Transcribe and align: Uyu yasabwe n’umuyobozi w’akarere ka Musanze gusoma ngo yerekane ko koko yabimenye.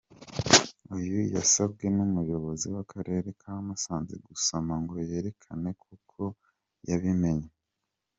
Uyu 0.95 1.19
yasabwe 1.35 1.85
n’umuyobozi 1.95 2.65
w’akarere 2.73 3.29
ka 3.41 3.53
Musanze 3.65 4.15
gusoma 4.27 4.73
ngo 4.81 4.95
yerekane 5.09 5.69
ko 5.81 5.89
koko 5.89 6.23
yabimenye. 6.89 7.49